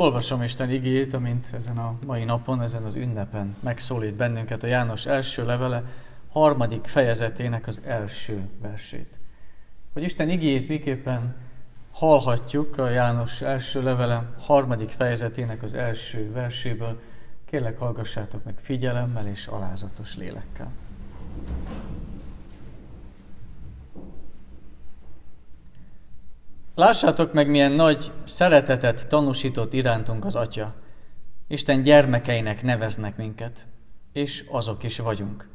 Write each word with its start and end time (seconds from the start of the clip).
Olvasom 0.00 0.42
Isten 0.42 0.70
igét, 0.70 1.12
amint 1.12 1.48
ezen 1.52 1.78
a 1.78 1.98
mai 2.06 2.24
napon, 2.24 2.62
ezen 2.62 2.84
az 2.84 2.94
ünnepen 2.94 3.56
megszólít 3.60 4.16
bennünket 4.16 4.62
a 4.62 4.66
János 4.66 5.06
első 5.06 5.44
levele, 5.44 5.82
harmadik 6.28 6.84
fejezetének 6.84 7.66
az 7.66 7.80
első 7.84 8.48
versét. 8.62 9.20
Hogy 9.92 10.02
Isten 10.02 10.28
igét 10.28 10.68
miképpen 10.68 11.36
hallhatjuk 11.92 12.78
a 12.78 12.88
János 12.88 13.40
első 13.40 13.82
levele 13.82 14.34
harmadik 14.38 14.88
fejezetének 14.88 15.62
az 15.62 15.74
első 15.74 16.32
verséből, 16.32 17.00
kérlek 17.44 17.78
hallgassátok 17.78 18.44
meg 18.44 18.54
figyelemmel 18.58 19.26
és 19.26 19.46
alázatos 19.46 20.16
lélekkel. 20.16 20.72
Lássátok 26.74 27.32
meg, 27.32 27.48
milyen 27.50 27.72
nagy 27.72 28.12
szeretetet 28.24 29.08
tanúsított 29.08 29.72
irántunk 29.72 30.24
az 30.24 30.34
Atya. 30.34 30.74
Isten 31.48 31.82
gyermekeinek 31.82 32.62
neveznek 32.62 33.16
minket, 33.16 33.66
és 34.12 34.44
azok 34.50 34.82
is 34.82 34.98
vagyunk. 34.98 35.48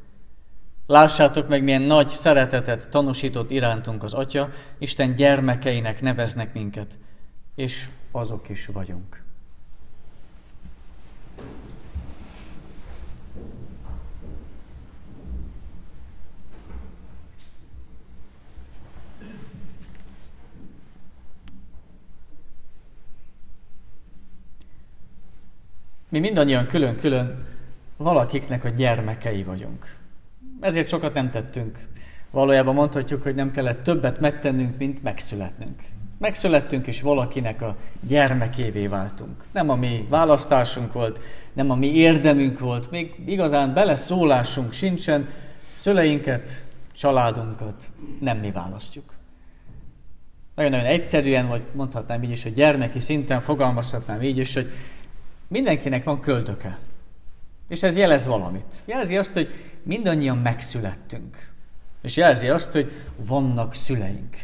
Lássátok 0.86 1.48
meg, 1.48 1.62
milyen 1.62 1.82
nagy 1.82 2.08
szeretetet 2.08 2.90
tanúsított 2.90 3.50
irántunk 3.50 4.02
az 4.02 4.14
Atya, 4.14 4.48
Isten 4.78 5.14
gyermekeinek 5.14 6.00
neveznek 6.00 6.52
minket, 6.52 6.98
és 7.54 7.88
azok 8.12 8.48
is 8.48 8.66
vagyunk. 8.66 9.25
Mi 26.16 26.22
mindannyian 26.22 26.66
külön-külön 26.66 27.44
valakiknek 27.96 28.64
a 28.64 28.68
gyermekei 28.68 29.42
vagyunk. 29.42 29.96
Ezért 30.60 30.88
sokat 30.88 31.14
nem 31.14 31.30
tettünk. 31.30 31.78
Valójában 32.30 32.74
mondhatjuk, 32.74 33.22
hogy 33.22 33.34
nem 33.34 33.50
kellett 33.50 33.82
többet 33.82 34.20
megtennünk, 34.20 34.78
mint 34.78 35.02
megszületnünk. 35.02 35.82
Megszülettünk, 36.18 36.86
és 36.86 37.02
valakinek 37.02 37.62
a 37.62 37.76
gyermekévé 38.00 38.86
váltunk. 38.86 39.44
Nem 39.52 39.70
a 39.70 39.74
mi 39.74 40.06
választásunk 40.08 40.92
volt, 40.92 41.20
nem 41.52 41.70
a 41.70 41.74
mi 41.74 41.94
érdemünk 41.94 42.58
volt, 42.58 42.90
még 42.90 43.14
igazán 43.26 43.74
beleszólásunk 43.74 44.72
sincsen, 44.72 45.28
szüleinket, 45.72 46.64
családunkat 46.92 47.92
nem 48.20 48.38
mi 48.38 48.50
választjuk. 48.50 49.14
Nagyon-nagyon 50.54 50.86
egyszerűen, 50.86 51.48
vagy 51.48 51.62
mondhatnám 51.72 52.22
így 52.22 52.30
is, 52.30 52.42
hogy 52.42 52.52
gyermeki 52.52 52.98
szinten 52.98 53.40
fogalmazhatnám 53.40 54.22
így 54.22 54.38
is, 54.38 54.54
hogy 54.54 54.70
Mindenkinek 55.48 56.04
van 56.04 56.20
köldöke. 56.20 56.78
És 57.68 57.82
ez 57.82 57.96
jelez 57.96 58.26
valamit. 58.26 58.82
Jelzi 58.84 59.16
azt, 59.16 59.32
hogy 59.32 59.50
mindannyian 59.82 60.36
megszülettünk. 60.36 61.36
És 62.02 62.16
jelzi 62.16 62.48
azt, 62.48 62.72
hogy 62.72 62.90
vannak 63.16 63.74
szüleink. 63.74 64.36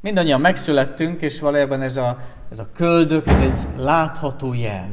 Mindannyian 0.00 0.40
megszülettünk, 0.40 1.22
és 1.22 1.40
valójában 1.40 1.82
ez 1.82 1.96
a, 1.96 2.16
ez 2.50 2.58
a 2.58 2.68
köldök, 2.72 3.26
ez 3.26 3.40
egy 3.40 3.66
látható 3.76 4.54
jel. 4.54 4.88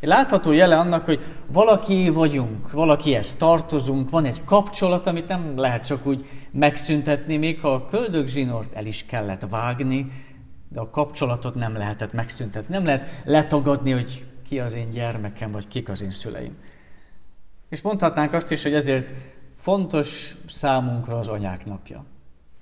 Egy 0.00 0.08
látható 0.08 0.52
jele 0.52 0.78
annak, 0.78 1.04
hogy 1.04 1.20
valaki 1.52 2.08
vagyunk, 2.08 2.70
valakihez 2.70 3.34
tartozunk, 3.34 4.10
van 4.10 4.24
egy 4.24 4.44
kapcsolat, 4.44 5.06
amit 5.06 5.28
nem 5.28 5.58
lehet 5.58 5.86
csak 5.86 6.06
úgy 6.06 6.26
megszüntetni, 6.50 7.36
még 7.36 7.60
ha 7.60 7.72
a 7.72 7.84
köldögzsinort 7.84 8.74
el 8.74 8.86
is 8.86 9.06
kellett 9.06 9.46
vágni, 9.50 10.06
de 10.74 10.80
a 10.80 10.90
kapcsolatot 10.90 11.54
nem 11.54 11.76
lehetett 11.76 12.12
megszüntetni. 12.12 12.74
Nem 12.74 12.84
lehet 12.84 13.22
letagadni, 13.24 13.90
hogy 13.90 14.24
ki 14.46 14.60
az 14.60 14.74
én 14.74 14.90
gyermekem, 14.90 15.50
vagy 15.50 15.68
kik 15.68 15.88
az 15.88 16.02
én 16.02 16.10
szüleim. 16.10 16.56
És 17.68 17.82
mondhatnánk 17.82 18.32
azt 18.32 18.50
is, 18.50 18.62
hogy 18.62 18.74
ezért 18.74 19.12
fontos 19.58 20.36
számunkra 20.46 21.18
az 21.18 21.28
anyák 21.28 21.66
napja. 21.66 22.04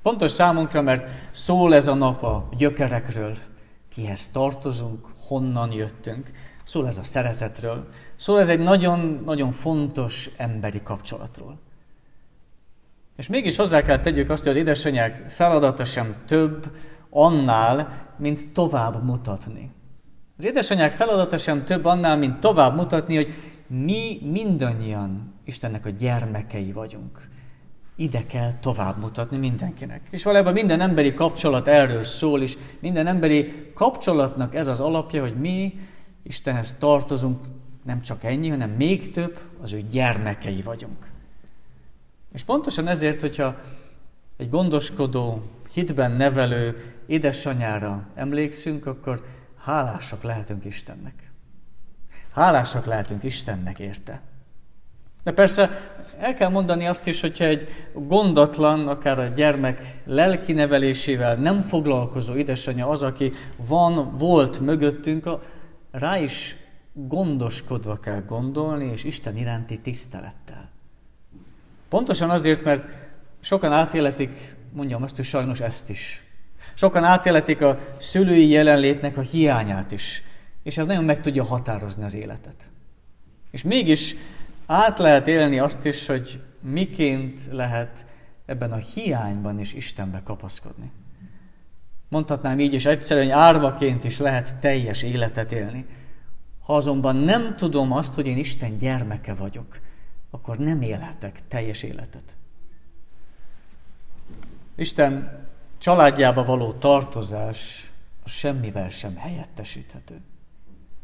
Fontos 0.02 0.30
számunkra, 0.30 0.82
mert 0.82 1.08
szól 1.30 1.74
ez 1.74 1.86
a 1.86 1.94
nap 1.94 2.22
a 2.22 2.48
gyökerekről, 2.56 3.36
kihez 3.88 4.28
tartozunk, 4.28 5.06
honnan 5.26 5.72
jöttünk. 5.72 6.30
Szól 6.62 6.86
ez 6.86 6.98
a 6.98 7.04
szeretetről. 7.04 7.88
Szól 8.14 8.40
ez 8.40 8.48
egy 8.48 8.58
nagyon-nagyon 8.58 9.50
fontos 9.50 10.30
emberi 10.36 10.82
kapcsolatról. 10.82 11.58
És 13.16 13.28
mégis 13.28 13.56
hozzá 13.56 13.82
kell 13.82 14.00
tegyük 14.00 14.30
azt, 14.30 14.42
hogy 14.42 14.52
az 14.52 14.58
édesanyák 14.58 15.30
feladata 15.30 15.84
sem 15.84 16.16
több, 16.26 16.76
annál, 17.14 18.06
mint 18.16 18.52
tovább 18.52 19.04
mutatni. 19.04 19.70
Az 20.38 20.44
édesanyák 20.44 20.92
feladata 20.92 21.38
sem 21.38 21.64
több 21.64 21.84
annál, 21.84 22.18
mint 22.18 22.40
tovább 22.40 22.76
mutatni, 22.76 23.14
hogy 23.14 23.32
mi 23.66 24.18
mindannyian 24.22 25.34
Istennek 25.44 25.86
a 25.86 25.90
gyermekei 25.90 26.72
vagyunk. 26.72 27.28
Ide 27.96 28.26
kell 28.26 28.52
tovább 28.52 29.00
mutatni 29.00 29.36
mindenkinek. 29.36 30.00
És 30.10 30.24
valójában 30.24 30.52
minden 30.52 30.80
emberi 30.80 31.14
kapcsolat 31.14 31.68
erről 31.68 32.02
szól, 32.02 32.42
és 32.42 32.58
minden 32.80 33.06
emberi 33.06 33.72
kapcsolatnak 33.74 34.54
ez 34.54 34.66
az 34.66 34.80
alapja, 34.80 35.20
hogy 35.20 35.34
mi 35.34 35.74
Istenhez 36.22 36.74
tartozunk, 36.74 37.38
nem 37.84 38.02
csak 38.02 38.24
ennyi, 38.24 38.48
hanem 38.48 38.70
még 38.70 39.10
több, 39.10 39.38
az 39.62 39.72
ő 39.72 39.82
gyermekei 39.90 40.62
vagyunk. 40.62 41.10
És 42.32 42.42
pontosan 42.42 42.88
ezért, 42.88 43.20
hogyha 43.20 43.56
egy 44.36 44.48
gondoskodó, 44.48 45.42
hitben 45.74 46.12
nevelő 46.12 46.76
édesanyára 47.12 48.06
emlékszünk, 48.14 48.86
akkor 48.86 49.24
hálásak 49.64 50.22
lehetünk 50.22 50.64
Istennek. 50.64 51.30
Hálásak 52.34 52.84
lehetünk 52.84 53.22
Istennek 53.22 53.78
érte. 53.78 54.20
De 55.22 55.32
persze 55.32 55.70
el 56.18 56.34
kell 56.34 56.48
mondani 56.48 56.86
azt 56.86 57.06
is, 57.06 57.20
hogyha 57.20 57.44
egy 57.44 57.68
gondatlan, 57.94 58.88
akár 58.88 59.18
a 59.18 59.26
gyermek 59.26 60.02
lelki 60.04 60.52
nevelésével 60.52 61.36
nem 61.36 61.60
foglalkozó 61.60 62.34
édesanyja 62.34 62.88
az, 62.88 63.02
aki 63.02 63.32
van, 63.56 64.16
volt 64.16 64.60
mögöttünk, 64.60 65.28
rá 65.90 66.18
is 66.18 66.56
gondoskodva 66.92 68.00
kell 68.00 68.22
gondolni, 68.26 68.84
és 68.84 69.04
Isten 69.04 69.36
iránti 69.36 69.78
tisztelettel. 69.80 70.70
Pontosan 71.88 72.30
azért, 72.30 72.64
mert 72.64 72.84
sokan 73.40 73.72
átéletik 73.72 74.56
mondjam 74.72 75.02
azt, 75.02 75.16
hogy 75.16 75.24
sajnos 75.24 75.60
ezt 75.60 75.90
is. 75.90 76.31
Sokan 76.74 77.04
átéletik 77.04 77.60
a 77.60 77.78
szülői 77.96 78.48
jelenlétnek 78.48 79.16
a 79.16 79.20
hiányát 79.20 79.92
is, 79.92 80.22
és 80.62 80.78
ez 80.78 80.86
nagyon 80.86 81.04
meg 81.04 81.20
tudja 81.20 81.44
határozni 81.44 82.04
az 82.04 82.14
életet. 82.14 82.70
És 83.50 83.62
mégis 83.62 84.14
át 84.66 84.98
lehet 84.98 85.28
élni 85.28 85.58
azt 85.58 85.84
is, 85.84 86.06
hogy 86.06 86.40
miként 86.60 87.40
lehet 87.50 88.06
ebben 88.46 88.72
a 88.72 88.76
hiányban 88.76 89.58
is 89.58 89.72
Istenbe 89.72 90.20
kapaszkodni. 90.24 90.90
Mondhatnám 92.08 92.60
így, 92.60 92.74
és 92.74 92.86
egyszerűen 92.86 93.30
árvaként 93.30 94.04
is 94.04 94.18
lehet 94.18 94.56
teljes 94.56 95.02
életet 95.02 95.52
élni. 95.52 95.86
Ha 96.62 96.76
azonban 96.76 97.16
nem 97.16 97.56
tudom 97.56 97.92
azt, 97.92 98.14
hogy 98.14 98.26
én 98.26 98.36
Isten 98.36 98.76
gyermeke 98.76 99.34
vagyok, 99.34 99.80
akkor 100.30 100.58
nem 100.58 100.82
élhetek 100.82 101.40
teljes 101.48 101.82
életet. 101.82 102.36
Isten 104.76 105.40
családjába 105.82 106.44
való 106.44 106.72
tartozás 106.72 107.90
semmivel 108.24 108.88
sem 108.88 109.16
helyettesíthető. 109.16 110.20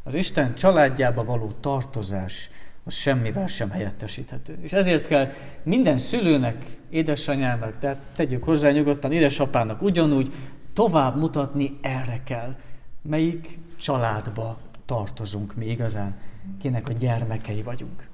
Az 0.03 0.13
Isten 0.13 0.55
családjába 0.55 1.23
való 1.23 1.51
tartozás 1.59 2.49
az 2.83 2.93
semmivel 2.93 3.47
sem 3.47 3.69
helyettesíthető. 3.69 4.57
És 4.61 4.73
ezért 4.73 5.07
kell 5.07 5.31
minden 5.63 5.97
szülőnek, 5.97 6.65
édesanyának, 6.89 7.77
tehát 7.79 7.97
tegyük 8.15 8.43
hozzá 8.43 8.69
nyugodtan, 8.71 9.11
édesapának 9.11 9.81
ugyanúgy 9.81 10.33
tovább 10.73 11.17
mutatni 11.17 11.79
erre 11.81 12.21
kell, 12.23 12.55
melyik 13.01 13.59
családba 13.77 14.59
tartozunk 14.85 15.55
mi 15.55 15.65
igazán, 15.65 16.17
kinek 16.61 16.89
a 16.89 16.93
gyermekei 16.93 17.61
vagyunk. 17.61 18.07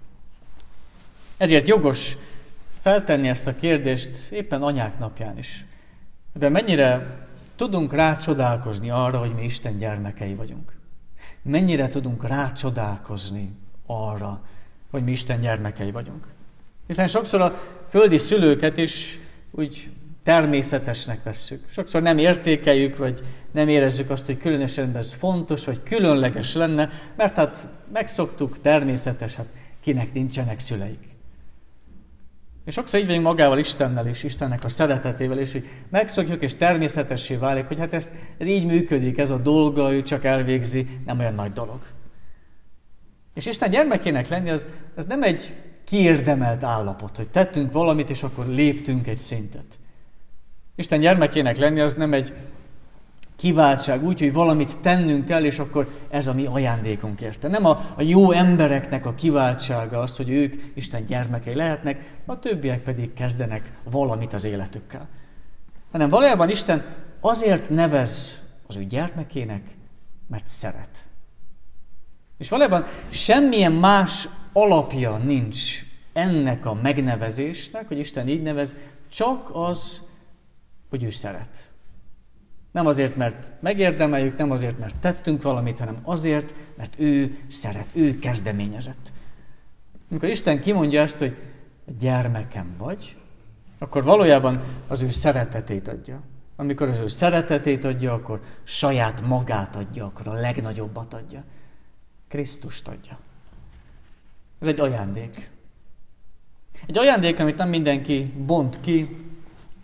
Ezért 1.38 1.68
jogos 1.68 2.18
feltenni 2.82 3.28
ezt 3.28 3.48
a 3.48 3.56
kérdést 3.56 4.32
éppen 4.32 4.62
anyák 4.64 5.00
napján 5.00 5.38
is. 5.38 5.66
De 6.38 6.50
mennyire 6.50 7.18
tudunk 7.56 7.94
rácsodálkozni 7.94 8.90
arra, 8.90 9.18
hogy 9.18 9.34
mi 9.36 9.44
Isten 9.44 9.78
gyermekei 9.78 10.34
vagyunk? 10.34 10.74
Mennyire 11.42 11.90
tudunk 11.90 12.28
rácsodálkozni 12.28 13.52
arra, 13.86 14.42
hogy 14.92 15.04
mi 15.04 15.12
Isten 15.12 15.42
gyermekei 15.42 15.92
vagyunk? 15.92 16.28
Hiszen 16.88 17.08
sokszor 17.08 17.42
a 17.42 17.54
földi 17.90 18.18
szülőket 18.18 18.78
is 18.78 19.20
úgy 19.52 19.90
természetesnek 20.24 21.24
vesszük. 21.24 21.66
Sokszor 21.70 22.02
nem 22.02 22.18
értékeljük, 22.18 22.98
vagy 22.98 23.20
nem 23.52 23.68
érezzük 23.68 24.10
azt, 24.10 24.26
hogy 24.26 24.38
különösen 24.38 24.96
ez 24.96 25.14
fontos, 25.14 25.66
vagy 25.66 25.84
különleges 25.84 26.54
lenne, 26.54 26.90
mert 27.16 27.36
hát 27.36 27.68
megszoktuk, 27.94 28.62
természetes, 28.62 29.36
hát 29.36 29.48
kinek 29.82 30.14
nincsenek 30.14 30.60
szüleik. 30.60 31.15
És 32.66 32.74
sokszor 32.74 33.00
így 33.00 33.06
vagyunk 33.06 33.26
magával 33.26 33.60
Istennel 33.60 34.08
és 34.08 34.24
Istennek 34.24 34.64
a 34.64 34.70
szeretetével, 34.70 35.40
és 35.40 35.52
hogy 35.52 35.68
megszokjuk, 35.90 36.42
és 36.42 36.56
természetessé 36.56 37.36
válik, 37.36 37.68
hogy 37.68 37.80
hát 37.80 37.94
ez, 37.94 38.12
ez 38.38 38.48
így 38.48 38.66
működik, 38.66 39.18
ez 39.18 39.30
a 39.30 39.38
dolga, 39.38 39.94
ő 39.94 40.02
csak 40.02 40.24
elvégzi, 40.24 40.88
nem 41.06 41.20
olyan 41.20 41.36
nagy 41.36 41.52
dolog. 41.52 41.80
És 43.34 43.46
Isten 43.46 43.70
gyermekének 43.70 44.28
lenni, 44.28 44.50
az, 44.50 44.68
az 44.96 45.06
nem 45.06 45.24
egy 45.24 45.54
kiérdemelt 45.84 46.64
állapot, 46.64 47.18
hogy 47.18 47.30
tettünk 47.30 47.72
valamit, 47.72 48.10
és 48.10 48.24
akkor 48.24 48.48
léptünk 48.48 49.08
egy 49.08 49.20
szintet. 49.20 49.80
Isten 50.76 51.00
gyermekének 51.00 51.58
lenni, 51.58 51.80
az 51.80 51.94
nem 51.94 52.14
egy 52.14 52.34
kiváltság, 53.36 54.04
úgy, 54.04 54.20
hogy 54.20 54.34
valamit 54.34 54.80
tennünk 54.80 55.26
kell, 55.26 55.44
és 55.44 55.60
akkor 55.60 55.88
ez 56.10 56.28
a 56.28 56.34
mi 56.34 56.46
ajándékunk 56.46 57.22
érte. 57.22 57.48
Nem 57.48 57.66
a, 57.66 57.94
a 57.96 58.02
jó 58.02 58.32
embereknek 58.32 59.06
a 59.06 59.14
kiváltsága 59.14 60.00
az, 60.00 60.18
hogy 60.18 60.30
ők 60.30 60.54
Isten 60.74 61.06
gyermekei 61.06 61.54
lehetnek, 61.54 62.20
a 62.26 62.40
többiek 62.40 62.82
pedig 62.82 63.14
kezdenek 63.14 63.72
valamit 63.84 64.34
az 64.34 64.44
életükkel. 64.44 65.08
Hanem 65.92 66.10
valójában 66.10 66.50
Isten 66.50 66.86
azért 67.20 67.70
nevez 67.70 68.44
az 68.68 68.76
ő 68.76 68.84
gyermekének, 68.84 69.62
mert 70.28 70.48
szeret. 70.48 71.08
És 72.38 72.50
valójában 72.50 72.84
semmilyen 73.10 73.72
más 73.72 74.30
alapja 74.54 75.18
nincs 75.18 75.86
ennek 76.14 76.66
a 76.66 76.74
megnevezésnek, 76.74 77.88
hogy 77.88 78.00
Isten 78.00 78.28
így 78.28 78.42
nevez, 78.42 78.76
csak 79.12 79.50
az, 79.54 80.02
hogy 80.90 81.04
ő 81.04 81.10
szeret. 81.10 81.72
Nem 82.76 82.86
azért, 82.86 83.16
mert 83.16 83.52
megérdemeljük, 83.60 84.38
nem 84.38 84.52
azért, 84.52 84.80
mert 84.80 84.96
tettünk 84.96 85.42
valamit, 85.42 85.80
hanem 85.80 85.98
azért, 86.04 86.56
mert 86.78 86.96
ő 87.00 87.38
szeret, 87.48 87.90
ő 87.94 88.20
kezdeményezett. 88.20 89.12
Amikor 90.10 90.30
Isten 90.30 90.62
kimondja 90.62 91.02
ezt, 91.02 91.18
hogy 91.18 91.36
gyermekem 92.00 92.76
vagy, 92.78 93.18
akkor 93.78 94.04
valójában 94.04 94.60
az 94.88 95.02
ő 95.02 95.10
szeretetét 95.10 95.88
adja. 95.88 96.22
Amikor 96.56 96.88
az 96.88 97.00
ő 97.00 97.08
szeretetét 97.08 97.84
adja, 97.84 98.14
akkor 98.14 98.42
saját 98.64 99.22
magát 99.22 99.76
adja, 99.76 100.06
akkor 100.06 100.28
a 100.28 100.34
legnagyobbat 100.34 101.14
adja. 101.14 101.44
Krisztust 102.28 102.88
adja. 102.88 103.18
Ez 104.60 104.68
egy 104.68 104.80
ajándék. 104.80 105.50
Egy 106.88 106.98
ajándék, 106.98 107.40
amit 107.40 107.58
nem 107.58 107.70
mindenki 107.70 108.34
bont 108.46 108.80
ki, 108.80 109.25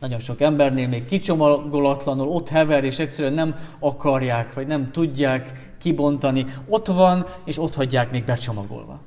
nagyon 0.01 0.19
sok 0.19 0.41
embernél 0.41 0.87
még 0.87 1.05
kicsomagolatlanul 1.05 2.27
ott 2.27 2.49
hever, 2.49 2.83
és 2.83 2.99
egyszerűen 2.99 3.33
nem 3.33 3.55
akarják, 3.79 4.53
vagy 4.53 4.67
nem 4.67 4.91
tudják 4.91 5.71
kibontani. 5.79 6.45
Ott 6.67 6.87
van, 6.87 7.25
és 7.45 7.57
ott 7.57 7.75
hagyják 7.75 8.11
még 8.11 8.23
becsomagolva. 8.23 8.99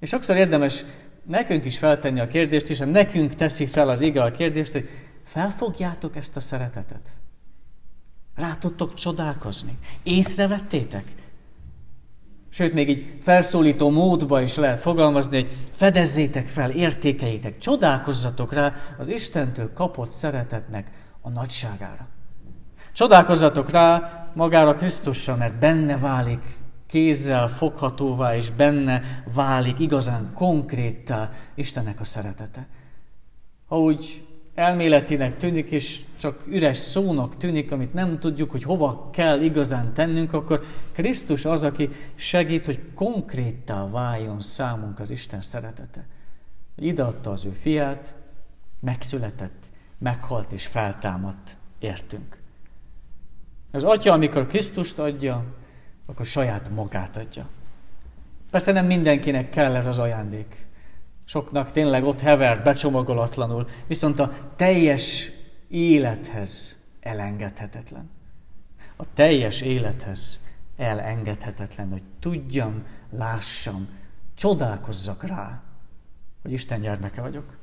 És 0.00 0.08
sokszor 0.08 0.36
érdemes 0.36 0.84
nekünk 1.26 1.64
is 1.64 1.78
feltenni 1.78 2.20
a 2.20 2.26
kérdést, 2.26 2.70
és 2.70 2.78
nekünk 2.78 3.34
teszi 3.34 3.66
fel 3.66 3.88
az 3.88 4.00
ige 4.00 4.22
a 4.22 4.30
kérdést, 4.30 4.72
hogy 4.72 4.88
felfogjátok 5.24 6.16
ezt 6.16 6.36
a 6.36 6.40
szeretetet? 6.40 7.08
Rá 8.34 8.54
tudtok 8.54 8.94
csodálkozni? 8.94 9.78
Észrevettétek? 10.02 11.04
Sőt, 12.54 12.72
még 12.72 12.88
így 12.88 13.18
felszólító 13.22 13.90
módba 13.90 14.40
is 14.40 14.54
lehet 14.56 14.80
fogalmazni, 14.80 15.36
hogy 15.36 15.50
fedezzétek 15.70 16.46
fel, 16.46 16.70
értékeitek, 16.70 17.58
csodálkozzatok 17.58 18.52
rá 18.52 18.72
az 18.98 19.08
Istentől 19.08 19.72
kapott 19.72 20.10
szeretetnek 20.10 20.90
a 21.20 21.28
nagyságára. 21.30 22.08
Csodálkozzatok 22.92 23.70
rá 23.70 24.30
magára 24.34 24.74
Krisztusra, 24.74 25.36
mert 25.36 25.58
benne 25.58 25.98
válik 25.98 26.42
kézzel 26.86 27.48
foghatóvá, 27.48 28.36
és 28.36 28.50
benne 28.50 29.02
válik 29.34 29.78
igazán 29.78 30.32
konkréttá 30.34 31.30
Istennek 31.54 32.00
a 32.00 32.04
szeretete. 32.04 32.66
Ha 33.66 33.78
úgy 33.78 34.26
elméletinek 34.54 35.36
tűnik, 35.36 35.70
és 35.70 36.00
csak 36.16 36.42
üres 36.46 36.76
szónak 36.76 37.36
tűnik, 37.36 37.72
amit 37.72 37.94
nem 37.94 38.18
tudjuk, 38.18 38.50
hogy 38.50 38.62
hova 38.62 39.10
kell 39.12 39.40
igazán 39.40 39.94
tennünk, 39.94 40.32
akkor 40.32 40.64
Krisztus 40.92 41.44
az, 41.44 41.62
aki 41.62 41.88
segít, 42.14 42.66
hogy 42.66 42.80
konkréttá 42.94 43.88
váljon 43.88 44.40
számunk 44.40 44.98
az 44.98 45.10
Isten 45.10 45.40
szeretete. 45.40 46.06
Ide 46.76 47.02
adta 47.02 47.30
az 47.30 47.44
ő 47.44 47.50
fiát, 47.50 48.14
megszületett, 48.82 49.64
meghalt 49.98 50.52
és 50.52 50.66
feltámadt, 50.66 51.56
értünk. 51.78 52.38
Az 53.72 53.84
atya, 53.84 54.12
amikor 54.12 54.46
Krisztust 54.46 54.98
adja, 54.98 55.44
akkor 56.06 56.26
saját 56.26 56.70
magát 56.70 57.16
adja. 57.16 57.48
Persze 58.50 58.72
nem 58.72 58.86
mindenkinek 58.86 59.50
kell 59.50 59.74
ez 59.74 59.86
az 59.86 59.98
ajándék. 59.98 60.66
Soknak 61.24 61.70
tényleg 61.70 62.04
ott 62.04 62.20
hever, 62.20 62.62
becsomagolatlanul, 62.62 63.66
viszont 63.86 64.20
a 64.20 64.32
teljes 64.56 65.32
élethez 65.68 66.78
elengedhetetlen. 67.00 68.10
A 68.96 69.04
teljes 69.14 69.60
élethez 69.60 70.40
elengedhetetlen, 70.76 71.90
hogy 71.90 72.02
tudjam, 72.20 72.82
lássam, 73.10 73.88
csodálkozzak 74.34 75.26
rá, 75.26 75.62
hogy 76.42 76.52
Isten 76.52 76.80
gyermeke 76.80 77.20
vagyok. 77.20 77.56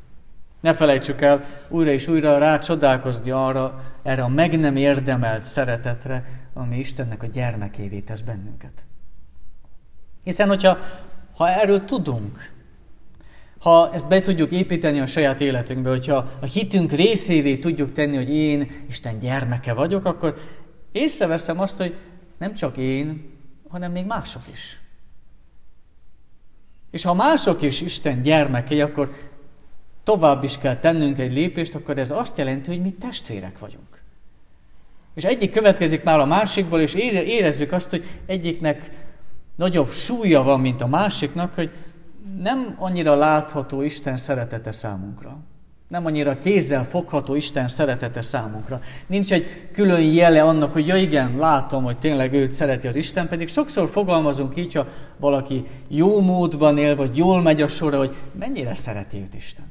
Ne 0.61 0.73
felejtsük 0.73 1.21
el 1.21 1.43
újra 1.69 1.91
és 1.91 2.07
újra 2.07 2.37
rá 2.37 2.59
csodálkozni 2.59 3.31
arra, 3.31 3.81
erre 4.03 4.23
a 4.23 4.27
meg 4.27 4.59
nem 4.59 4.75
érdemelt 4.75 5.43
szeretetre, 5.43 6.23
ami 6.53 6.77
Istennek 6.77 7.23
a 7.23 7.27
gyermekévé 7.27 7.99
tesz 7.99 8.21
bennünket. 8.21 8.85
Hiszen, 10.23 10.47
hogyha 10.47 10.77
ha 11.35 11.49
erről 11.49 11.85
tudunk, 11.85 12.53
ha 13.61 13.93
ezt 13.93 14.07
be 14.07 14.21
tudjuk 14.21 14.51
építeni 14.51 14.99
a 14.99 15.05
saját 15.05 15.41
életünkbe, 15.41 15.89
hogyha 15.89 16.15
a 16.39 16.45
hitünk 16.45 16.91
részévé 16.91 17.57
tudjuk 17.57 17.91
tenni, 17.91 18.15
hogy 18.15 18.29
én 18.29 18.71
Isten 18.87 19.19
gyermeke 19.19 19.73
vagyok, 19.73 20.05
akkor 20.05 20.37
észreveszem 20.91 21.59
azt, 21.59 21.77
hogy 21.77 21.97
nem 22.37 22.53
csak 22.53 22.77
én, 22.77 23.29
hanem 23.69 23.91
még 23.91 24.05
mások 24.05 24.41
is. 24.51 24.79
És 26.91 27.03
ha 27.03 27.13
mások 27.13 27.61
is 27.61 27.81
Isten 27.81 28.21
gyermekei, 28.21 28.81
akkor 28.81 29.11
tovább 30.03 30.43
is 30.43 30.57
kell 30.57 30.77
tennünk 30.77 31.19
egy 31.19 31.33
lépést, 31.33 31.75
akkor 31.75 31.97
ez 31.97 32.11
azt 32.11 32.37
jelenti, 32.37 32.69
hogy 32.69 32.81
mi 32.81 32.91
testvérek 32.91 33.59
vagyunk. 33.59 34.01
És 35.15 35.23
egyik 35.23 35.51
következik 35.51 36.03
már 36.03 36.19
a 36.19 36.25
másikból, 36.25 36.81
és 36.81 36.93
érezzük 36.93 37.71
azt, 37.71 37.89
hogy 37.89 38.03
egyiknek 38.25 38.89
nagyobb 39.55 39.89
súlya 39.89 40.43
van, 40.43 40.59
mint 40.59 40.81
a 40.81 40.87
másiknak, 40.87 41.53
hogy 41.53 41.71
nem 42.41 42.75
annyira 42.79 43.15
látható 43.15 43.81
Isten 43.81 44.17
szeretete 44.17 44.71
számunkra. 44.71 45.37
Nem 45.87 46.05
annyira 46.05 46.37
kézzel 46.37 46.85
fogható 46.85 47.35
Isten 47.35 47.67
szeretete 47.67 48.21
számunkra. 48.21 48.79
Nincs 49.07 49.33
egy 49.33 49.69
külön 49.73 50.01
jele 50.01 50.43
annak, 50.43 50.73
hogy 50.73 50.87
ja 50.87 50.95
igen, 50.95 51.37
látom, 51.37 51.83
hogy 51.83 51.97
tényleg 51.97 52.33
őt 52.33 52.51
szereti 52.51 52.87
az 52.87 52.95
Isten, 52.95 53.27
pedig 53.27 53.47
sokszor 53.47 53.89
fogalmazunk 53.89 54.57
így, 54.57 54.73
ha 54.73 54.87
valaki 55.17 55.63
jó 55.87 56.21
módban 56.21 56.77
él, 56.77 56.95
vagy 56.95 57.17
jól 57.17 57.41
megy 57.41 57.61
a 57.61 57.67
sora, 57.67 57.97
hogy 57.97 58.15
mennyire 58.39 58.75
szereti 58.75 59.17
őt 59.17 59.33
Isten. 59.33 59.65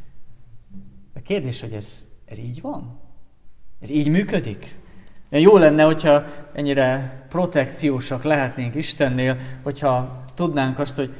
A 1.14 1.20
kérdés, 1.20 1.60
hogy 1.60 1.72
ez, 1.72 2.06
ez 2.24 2.38
így 2.38 2.60
van? 2.60 3.00
Ez 3.80 3.90
így 3.90 4.08
működik? 4.08 4.78
Jó 5.30 5.56
lenne, 5.56 5.82
hogyha 5.82 6.24
ennyire 6.52 7.18
protekciósak 7.28 8.22
lehetnénk 8.22 8.74
Istennél, 8.74 9.36
hogyha 9.62 10.24
tudnánk 10.34 10.78
azt, 10.78 10.96
hogy 10.96 11.14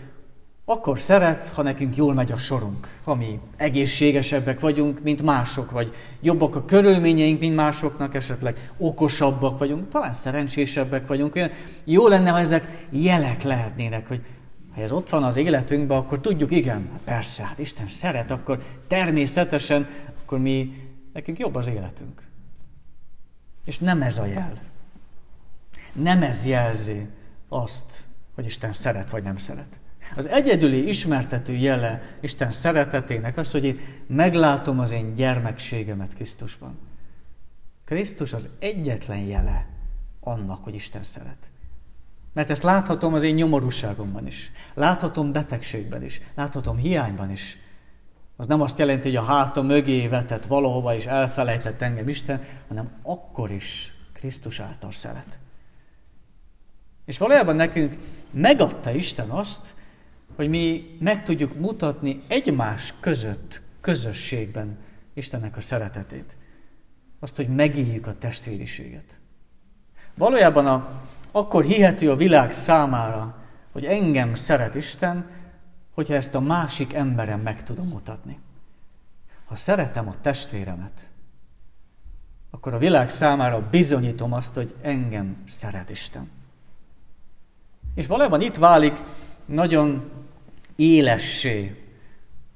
akkor 0.70 0.98
szeret, 0.98 1.48
ha 1.48 1.62
nekünk 1.62 1.96
jól 1.96 2.14
megy 2.14 2.32
a 2.32 2.36
sorunk, 2.36 2.88
ha 3.04 3.14
mi 3.14 3.40
egészségesebbek 3.56 4.60
vagyunk, 4.60 5.02
mint 5.02 5.22
mások, 5.22 5.70
vagy 5.70 5.94
jobbak 6.20 6.54
a 6.54 6.64
körülményeink, 6.64 7.40
mint 7.40 7.54
másoknak, 7.56 8.14
esetleg 8.14 8.70
okosabbak 8.78 9.58
vagyunk, 9.58 9.88
talán 9.88 10.12
szerencsésebbek 10.12 11.06
vagyunk. 11.06 11.34
Olyan 11.34 11.50
jó 11.84 12.08
lenne, 12.08 12.30
ha 12.30 12.38
ezek 12.38 12.86
jelek 12.90 13.42
lehetnének, 13.42 14.08
hogy 14.08 14.24
ha 14.74 14.80
ez 14.80 14.92
ott 14.92 15.08
van 15.08 15.22
az 15.22 15.36
életünkben, 15.36 15.98
akkor 15.98 16.20
tudjuk, 16.20 16.50
igen, 16.50 16.88
persze, 17.04 17.44
hát 17.44 17.58
Isten 17.58 17.86
szeret, 17.86 18.30
akkor 18.30 18.62
természetesen, 18.86 19.88
akkor 20.24 20.38
mi, 20.38 20.72
nekünk 21.12 21.38
jobb 21.38 21.54
az 21.54 21.66
életünk. 21.66 22.22
És 23.64 23.78
nem 23.78 24.02
ez 24.02 24.18
a 24.18 24.26
jel. 24.26 24.52
Nem 25.92 26.22
ez 26.22 26.46
jelzi 26.46 27.08
azt, 27.48 28.08
hogy 28.34 28.44
Isten 28.44 28.72
szeret 28.72 29.10
vagy 29.10 29.22
nem 29.22 29.36
szeret. 29.36 29.79
Az 30.16 30.28
egyedüli 30.28 30.88
ismertető 30.88 31.52
jele 31.52 32.00
Isten 32.20 32.50
szeretetének 32.50 33.36
az, 33.36 33.50
hogy 33.50 33.64
én 33.64 33.80
meglátom 34.06 34.78
az 34.78 34.92
én 34.92 35.12
gyermekségemet 35.12 36.14
Krisztusban. 36.14 36.78
Krisztus 37.84 38.32
az 38.32 38.48
egyetlen 38.58 39.18
jele 39.18 39.66
annak, 40.20 40.64
hogy 40.64 40.74
Isten 40.74 41.02
szeret. 41.02 41.50
Mert 42.32 42.50
ezt 42.50 42.62
láthatom 42.62 43.14
az 43.14 43.22
én 43.22 43.34
nyomorúságomban 43.34 44.26
is. 44.26 44.50
Láthatom 44.74 45.32
betegségben 45.32 46.02
is. 46.02 46.20
Láthatom 46.34 46.76
hiányban 46.76 47.30
is. 47.30 47.58
Az 48.36 48.46
nem 48.46 48.60
azt 48.60 48.78
jelenti, 48.78 49.08
hogy 49.08 49.16
a 49.16 49.22
háta 49.22 49.62
mögé 49.62 50.08
vetett 50.08 50.46
valahova 50.46 50.94
és 50.94 51.06
elfelejtett 51.06 51.82
engem 51.82 52.08
Isten, 52.08 52.42
hanem 52.68 52.90
akkor 53.02 53.50
is 53.50 53.94
Krisztus 54.12 54.60
által 54.60 54.92
szeret. 54.92 55.38
És 57.04 57.18
valójában 57.18 57.56
nekünk 57.56 57.96
megadta 58.30 58.90
Isten 58.90 59.28
azt, 59.28 59.74
hogy 60.36 60.48
mi 60.48 60.96
meg 61.00 61.22
tudjuk 61.24 61.58
mutatni 61.58 62.22
egymás 62.28 62.94
között 63.00 63.62
közösségben 63.80 64.78
Istennek 65.14 65.56
a 65.56 65.60
szeretetét. 65.60 66.36
Azt, 67.20 67.36
hogy 67.36 67.48
megéljük 67.48 68.06
a 68.06 68.18
testvériséget. 68.18 69.20
Valójában 70.14 70.66
a, 70.66 71.02
akkor 71.32 71.64
hihető 71.64 72.10
a 72.10 72.16
világ 72.16 72.52
számára, 72.52 73.38
hogy 73.72 73.84
engem 73.84 74.34
szeret 74.34 74.74
Isten, 74.74 75.30
hogyha 75.94 76.14
ezt 76.14 76.34
a 76.34 76.40
másik 76.40 76.92
emberen 76.92 77.40
meg 77.40 77.62
tudom 77.62 77.88
mutatni. 77.88 78.38
Ha 79.46 79.54
szeretem 79.54 80.08
a 80.08 80.20
testvéremet, 80.20 81.10
akkor 82.50 82.74
a 82.74 82.78
világ 82.78 83.08
számára 83.08 83.68
bizonyítom 83.70 84.32
azt, 84.32 84.54
hogy 84.54 84.74
engem 84.82 85.36
szeret 85.44 85.90
Isten. 85.90 86.30
És 87.94 88.06
valójában 88.06 88.40
itt 88.40 88.56
válik 88.56 89.02
nagyon 89.44 90.10
élessé, 90.80 91.74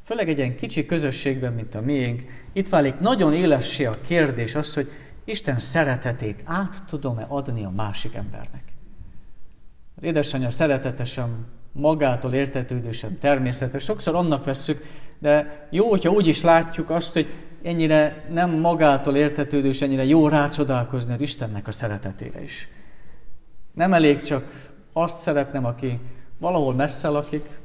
főleg 0.04 0.28
egy 0.28 0.38
ilyen 0.38 0.56
kicsi 0.56 0.86
közösségben, 0.86 1.52
mint 1.52 1.74
a 1.74 1.80
miénk, 1.80 2.22
itt 2.52 2.68
válik 2.68 2.96
nagyon 2.96 3.34
élessé 3.34 3.84
a 3.84 4.00
kérdés 4.06 4.54
az, 4.54 4.74
hogy 4.74 4.90
Isten 5.24 5.56
szeretetét 5.56 6.42
át 6.44 6.82
tudom-e 6.86 7.26
adni 7.28 7.64
a 7.64 7.70
másik 7.70 8.14
embernek. 8.14 8.62
Az 9.96 10.02
édesanyja 10.02 10.50
szeretetesen, 10.50 11.46
magától 11.72 12.34
értetődősen, 12.34 13.18
természetes. 13.18 13.82
Sokszor 13.82 14.14
annak 14.14 14.44
vesszük, 14.44 14.86
de 15.18 15.66
jó, 15.70 15.88
hogyha 15.88 16.10
úgy 16.10 16.26
is 16.26 16.42
látjuk 16.42 16.90
azt, 16.90 17.12
hogy 17.12 17.28
ennyire 17.62 18.26
nem 18.30 18.50
magától 18.50 19.16
értetődős, 19.16 19.82
ennyire 19.82 20.04
jó 20.04 20.28
rácsodálkozni 20.28 21.14
az 21.14 21.20
Istennek 21.20 21.66
a 21.68 21.72
szeretetére 21.72 22.42
is. 22.42 22.68
Nem 23.72 23.92
elég 23.92 24.20
csak 24.20 24.72
azt 24.92 25.16
szeretnem, 25.16 25.64
aki 25.64 25.98
valahol 26.38 26.74
messze 26.74 27.08
lakik, 27.08 27.62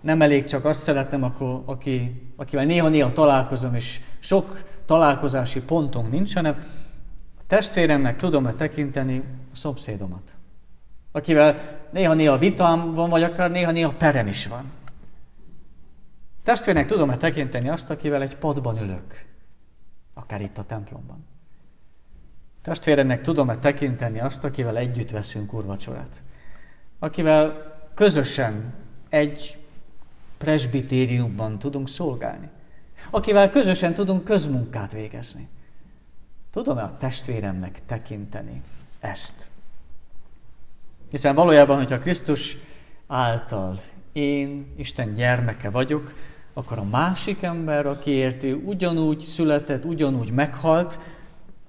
nem 0.00 0.22
elég 0.22 0.44
csak 0.44 0.64
azt 0.64 0.82
szeretnem, 0.82 1.22
akkor, 1.22 1.62
aki, 1.64 2.22
akivel 2.36 2.64
néha-néha 2.64 3.12
találkozom, 3.12 3.74
és 3.74 4.00
sok 4.18 4.62
találkozási 4.84 5.60
pontunk 5.60 6.10
nincs, 6.10 6.34
hanem 6.34 6.58
testvéremnek 7.46 8.16
tudom-e 8.16 8.52
tekinteni 8.52 9.22
a 9.52 9.56
szomszédomat, 9.56 10.34
akivel 11.12 11.58
néha-néha 11.90 12.38
vitám 12.38 12.92
van, 12.92 13.10
vagy 13.10 13.22
akár 13.22 13.50
néha-néha 13.50 13.92
perem 13.92 14.26
is 14.26 14.46
van. 14.46 14.72
Testvérnek 16.42 16.86
tudom-e 16.86 17.16
tekinteni 17.16 17.68
azt, 17.68 17.90
akivel 17.90 18.22
egy 18.22 18.36
padban 18.36 18.82
ülök, 18.82 19.24
akár 20.14 20.40
itt 20.40 20.58
a 20.58 20.62
templomban. 20.62 21.24
Testvéremnek 22.62 23.20
tudom-e 23.20 23.56
tekinteni 23.56 24.20
azt, 24.20 24.44
akivel 24.44 24.76
együtt 24.76 25.10
veszünk 25.10 25.52
urvacsorát, 25.52 26.22
akivel 26.98 27.74
közösen 27.94 28.74
egy 29.08 29.58
presbitériumban 30.38 31.58
tudunk 31.58 31.88
szolgálni, 31.88 32.48
akivel 33.10 33.50
közösen 33.50 33.94
tudunk 33.94 34.24
közmunkát 34.24 34.92
végezni. 34.92 35.48
Tudom-e 36.52 36.82
a 36.82 36.96
testvéremnek 36.96 37.80
tekinteni 37.86 38.62
ezt? 39.00 39.48
Hiszen 41.10 41.34
valójában, 41.34 41.76
hogyha 41.76 41.98
Krisztus 41.98 42.56
által 43.06 43.78
én 44.12 44.72
Isten 44.76 45.14
gyermeke 45.14 45.70
vagyok, 45.70 46.14
akkor 46.52 46.78
a 46.78 46.84
másik 46.84 47.42
ember, 47.42 47.86
akiért 47.86 48.42
ő 48.42 48.54
ugyanúgy 48.54 49.20
született, 49.20 49.84
ugyanúgy 49.84 50.30
meghalt, 50.30 50.98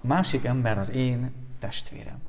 a 0.02 0.08
másik 0.08 0.46
ember 0.46 0.78
az 0.78 0.92
én 0.92 1.32
testvérem. 1.60 2.20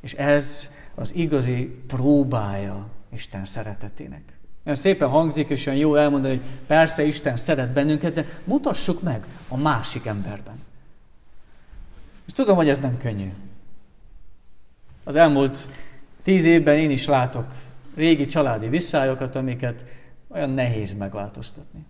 És 0.00 0.14
ez 0.14 0.72
az 0.94 1.14
igazi 1.14 1.82
próbája 1.86 2.88
Isten 3.12 3.44
szeretetének. 3.44 4.37
Olyan 4.68 4.80
szépen 4.80 5.08
hangzik, 5.08 5.48
és 5.48 5.66
olyan 5.66 5.78
jó 5.78 5.94
elmondani, 5.94 6.36
hogy 6.36 6.46
persze 6.66 7.02
Isten 7.02 7.36
szeret 7.36 7.72
bennünket, 7.72 8.12
de 8.12 8.26
mutassuk 8.44 9.02
meg 9.02 9.26
a 9.48 9.56
másik 9.56 10.06
emberben. 10.06 10.60
És 12.26 12.32
tudom, 12.32 12.56
hogy 12.56 12.68
ez 12.68 12.78
nem 12.78 12.96
könnyű. 12.96 13.32
Az 15.04 15.16
elmúlt 15.16 15.68
tíz 16.22 16.44
évben 16.44 16.76
én 16.76 16.90
is 16.90 17.06
látok 17.06 17.44
régi 17.96 18.26
családi 18.26 18.68
viszályokat, 18.68 19.36
amiket 19.36 19.84
olyan 20.28 20.50
nehéz 20.50 20.92
megváltoztatni. 20.92 21.84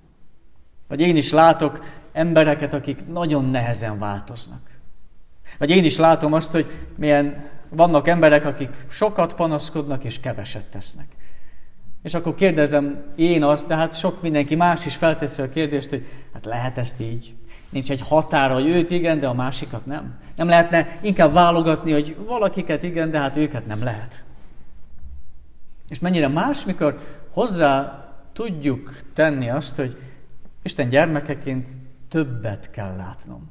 Vagy 0.88 1.00
én 1.00 1.16
is 1.16 1.32
látok 1.32 1.84
embereket, 2.12 2.74
akik 2.74 3.06
nagyon 3.06 3.44
nehezen 3.44 3.98
változnak. 3.98 4.70
Vagy 5.58 5.70
én 5.70 5.84
is 5.84 5.96
látom 5.96 6.32
azt, 6.32 6.52
hogy 6.52 6.66
milyen 6.96 7.46
vannak 7.68 8.08
emberek, 8.08 8.44
akik 8.44 8.84
sokat 8.88 9.34
panaszkodnak 9.34 10.04
és 10.04 10.20
keveset 10.20 10.64
tesznek. 10.64 11.16
És 12.02 12.14
akkor 12.14 12.34
kérdezem 12.34 13.04
én 13.16 13.42
azt, 13.42 13.68
de 13.68 13.74
hát 13.74 13.98
sok 13.98 14.22
mindenki 14.22 14.54
más 14.54 14.86
is 14.86 14.96
felteszi 14.96 15.42
a 15.42 15.48
kérdést, 15.48 15.90
hogy 15.90 16.06
hát 16.32 16.44
lehet 16.44 16.78
ezt 16.78 17.00
így? 17.00 17.34
Nincs 17.70 17.90
egy 17.90 18.00
határa, 18.00 18.54
hogy 18.54 18.68
őt 18.68 18.90
igen, 18.90 19.18
de 19.18 19.26
a 19.26 19.34
másikat 19.34 19.86
nem. 19.86 20.18
Nem 20.36 20.48
lehetne 20.48 20.98
inkább 21.02 21.32
válogatni, 21.32 21.92
hogy 21.92 22.16
valakiket 22.26 22.82
igen, 22.82 23.10
de 23.10 23.18
hát 23.18 23.36
őket 23.36 23.66
nem 23.66 23.82
lehet. 23.82 24.24
És 25.88 25.98
mennyire 25.98 26.28
más, 26.28 26.64
mikor 26.64 26.98
hozzá 27.32 28.02
tudjuk 28.32 29.00
tenni 29.12 29.50
azt, 29.50 29.76
hogy 29.76 29.96
Isten 30.62 30.88
gyermekeként 30.88 31.68
többet 32.08 32.70
kell 32.70 32.96
látnom. 32.96 33.50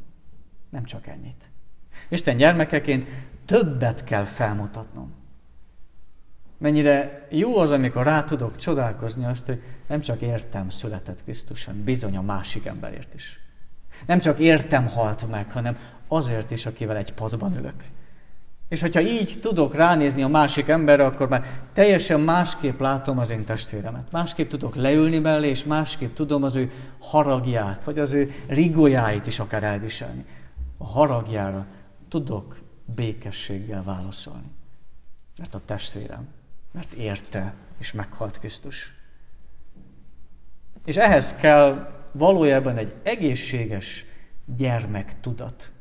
Nem 0.69 0.83
csak 0.83 1.07
ennyit. 1.07 1.49
Isten 2.09 2.37
gyermekeként 2.37 3.09
többet 3.45 4.03
kell 4.03 4.23
felmutatnom. 4.23 5.13
Mennyire 6.57 7.27
jó 7.29 7.57
az, 7.57 7.71
amikor 7.71 8.03
rá 8.03 8.23
tudok 8.23 8.55
csodálkozni 8.55 9.25
azt, 9.25 9.45
hogy 9.45 9.61
nem 9.87 10.01
csak 10.01 10.21
értem 10.21 10.69
született 10.69 11.23
Krisztus, 11.23 11.65
hanem 11.65 11.83
bizony 11.83 12.17
a 12.17 12.21
másik 12.21 12.65
emberért 12.65 13.13
is. 13.13 13.39
Nem 14.05 14.19
csak 14.19 14.39
értem 14.39 14.87
halt 14.87 15.29
meg, 15.29 15.51
hanem 15.51 15.77
azért 16.07 16.51
is, 16.51 16.65
akivel 16.65 16.97
egy 16.97 17.13
padban 17.13 17.57
ülök. 17.57 17.83
És 18.69 18.81
hogyha 18.81 19.01
így 19.01 19.37
tudok 19.41 19.75
ránézni 19.75 20.23
a 20.23 20.27
másik 20.27 20.67
emberre, 20.67 21.05
akkor 21.05 21.27
már 21.27 21.45
teljesen 21.73 22.19
másképp 22.19 22.79
látom 22.79 23.17
az 23.17 23.29
én 23.29 23.45
testvéremet. 23.45 24.11
Másképp 24.11 24.49
tudok 24.49 24.75
leülni 24.75 25.19
mellé, 25.19 25.49
és 25.49 25.63
másképp 25.63 26.13
tudom 26.13 26.43
az 26.43 26.55
ő 26.55 26.71
haragját, 26.99 27.83
vagy 27.83 27.99
az 27.99 28.13
ő 28.13 28.31
rigójáit 28.47 29.27
is 29.27 29.39
akár 29.39 29.63
elviselni. 29.63 30.25
A 30.77 30.85
haragjára 30.85 31.65
tudok 32.09 32.59
békességgel 32.85 33.83
válaszolni. 33.83 34.51
Mert 35.37 35.55
a 35.55 35.61
testvérem, 35.65 36.27
mert 36.71 36.91
érte, 36.91 37.53
és 37.79 37.91
meghalt 37.91 38.39
Krisztus. 38.39 38.93
És 40.85 40.97
ehhez 40.97 41.35
kell 41.35 41.95
valójában 42.11 42.77
egy 42.77 42.93
egészséges 43.03 44.05
gyermektudat 44.45 45.71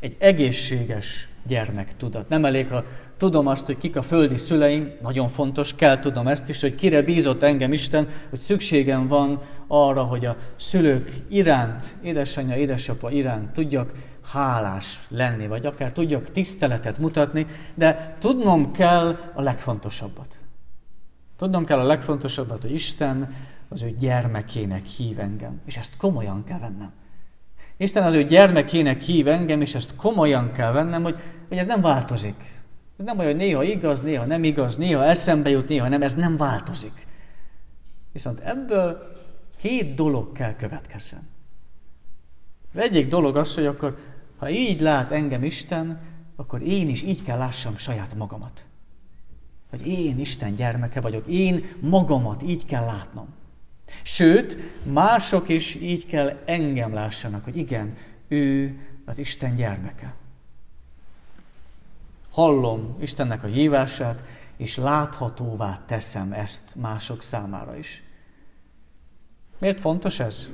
egy 0.00 0.16
egészséges 0.18 1.28
gyermektudat. 1.46 2.28
Nem 2.28 2.44
elég, 2.44 2.68
ha 2.68 2.84
tudom 3.16 3.46
azt, 3.46 3.66
hogy 3.66 3.78
kik 3.78 3.96
a 3.96 4.02
földi 4.02 4.36
szüleim, 4.36 4.92
nagyon 5.02 5.28
fontos, 5.28 5.74
kell 5.74 5.98
tudom 5.98 6.28
ezt 6.28 6.48
is, 6.48 6.60
hogy 6.60 6.74
kire 6.74 7.02
bízott 7.02 7.42
engem 7.42 7.72
Isten, 7.72 8.08
hogy 8.28 8.38
szükségem 8.38 9.08
van 9.08 9.38
arra, 9.68 10.02
hogy 10.02 10.24
a 10.24 10.36
szülők 10.56 11.10
iránt, 11.28 11.82
édesanyja, 12.02 12.56
édesapa 12.56 13.10
iránt 13.10 13.52
tudjak 13.52 13.92
hálás 14.32 15.06
lenni, 15.08 15.46
vagy 15.46 15.66
akár 15.66 15.92
tudjak 15.92 16.30
tiszteletet 16.30 16.98
mutatni, 16.98 17.46
de 17.74 18.16
tudnom 18.18 18.72
kell 18.72 19.18
a 19.34 19.42
legfontosabbat. 19.42 20.38
Tudnom 21.36 21.64
kell 21.64 21.78
a 21.78 21.86
legfontosabbat, 21.86 22.62
hogy 22.62 22.72
Isten 22.72 23.28
az 23.68 23.82
ő 23.82 23.94
gyermekének 23.98 24.86
hív 24.86 25.18
engem, 25.18 25.60
és 25.66 25.76
ezt 25.76 25.96
komolyan 25.96 26.44
kell 26.44 26.58
vennem. 26.58 26.92
Isten 27.80 28.02
az 28.02 28.14
ő 28.14 28.24
gyermekének 28.24 29.00
hív 29.00 29.28
engem, 29.28 29.60
és 29.60 29.74
ezt 29.74 29.96
komolyan 29.96 30.52
kell 30.52 30.72
vennem, 30.72 31.02
hogy, 31.02 31.18
hogy 31.48 31.58
ez 31.58 31.66
nem 31.66 31.80
változik. 31.80 32.34
Ez 32.98 33.04
nem 33.04 33.18
olyan, 33.18 33.30
hogy 33.30 33.40
néha 33.40 33.62
igaz, 33.62 34.02
néha 34.02 34.24
nem 34.24 34.44
igaz, 34.44 34.76
néha 34.76 35.04
eszembe 35.04 35.50
jut, 35.50 35.68
néha 35.68 35.88
nem, 35.88 36.02
ez 36.02 36.14
nem 36.14 36.36
változik. 36.36 37.06
Viszont 38.12 38.40
ebből 38.40 39.02
két 39.56 39.94
dolog 39.94 40.32
kell 40.32 40.56
következzen. 40.56 41.28
Az 42.72 42.78
egyik 42.78 43.08
dolog 43.08 43.36
az, 43.36 43.54
hogy 43.54 43.66
akkor, 43.66 43.98
ha 44.36 44.50
így 44.50 44.80
lát 44.80 45.12
engem 45.12 45.44
Isten, 45.44 46.00
akkor 46.36 46.62
én 46.62 46.88
is 46.88 47.02
így 47.02 47.22
kell 47.22 47.38
lássam 47.38 47.76
saját 47.76 48.14
magamat. 48.14 48.64
Hogy 49.70 49.86
én 49.86 50.18
Isten 50.18 50.54
gyermeke 50.54 51.00
vagyok, 51.00 51.26
én 51.26 51.64
magamat 51.80 52.42
így 52.42 52.66
kell 52.66 52.84
látnom. 52.84 53.28
Sőt, 54.02 54.56
mások 54.82 55.48
is 55.48 55.74
így 55.74 56.06
kell 56.06 56.38
engem 56.44 56.94
lássanak, 56.94 57.44
hogy 57.44 57.56
igen, 57.56 57.94
ő 58.28 58.78
az 59.04 59.18
Isten 59.18 59.54
gyermeke. 59.54 60.14
Hallom 62.30 62.96
Istennek 63.00 63.44
a 63.44 63.46
hívását, 63.46 64.24
és 64.56 64.76
láthatóvá 64.76 65.82
teszem 65.86 66.32
ezt 66.32 66.74
mások 66.74 67.22
számára 67.22 67.76
is. 67.76 68.02
Miért 69.58 69.80
fontos 69.80 70.20
ez? 70.20 70.50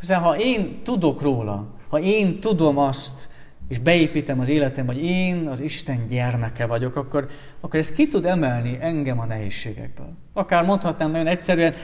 Hiszen 0.00 0.20
ha 0.20 0.38
én 0.38 0.82
tudok 0.82 1.22
róla, 1.22 1.66
ha 1.88 1.98
én 1.98 2.40
tudom 2.40 2.78
azt, 2.78 3.30
és 3.68 3.78
beépítem 3.78 4.40
az 4.40 4.48
életembe, 4.48 4.92
hogy 4.92 5.02
én 5.02 5.46
az 5.46 5.60
Isten 5.60 6.06
gyermeke 6.06 6.66
vagyok, 6.66 6.96
akkor, 6.96 7.28
akkor 7.60 7.78
ez 7.78 7.92
ki 7.92 8.08
tud 8.08 8.26
emelni 8.26 8.78
engem 8.80 9.20
a 9.20 9.24
nehézségekből. 9.24 10.12
Akár 10.32 10.64
mondhatnám 10.64 11.10
nagyon 11.10 11.26
egyszerűen, 11.26 11.74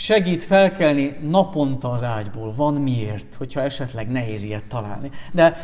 Segít 0.00 0.42
felkelni 0.42 1.16
naponta 1.20 1.90
az 1.90 2.02
ágyból. 2.02 2.54
Van 2.54 2.74
miért, 2.74 3.34
hogyha 3.34 3.60
esetleg 3.60 4.10
nehéz 4.10 4.42
ilyet 4.42 4.64
találni. 4.64 5.10
De 5.32 5.56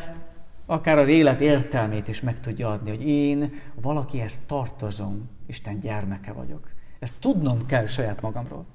akár 0.67 0.99
az 0.99 1.09
élet 1.09 1.41
értelmét 1.41 2.09
is 2.09 2.21
meg 2.21 2.41
tudja 2.41 2.71
adni, 2.71 2.91
hogy 2.91 3.09
én 3.09 3.53
valakihez 3.75 4.41
tartozom, 4.47 5.31
Isten 5.47 5.81
gyermeke 5.81 6.33
vagyok. 6.33 6.71
Ezt 6.99 7.15
tudnom 7.21 7.67
kell 7.67 7.87
saját 7.87 8.21
magamról. 8.21 8.67